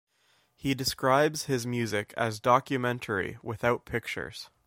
[0.55, 4.49] He describes his music as documentary without pictures.